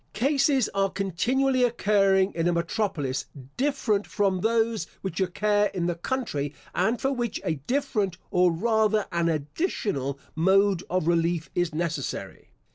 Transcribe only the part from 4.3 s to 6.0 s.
those which occur in the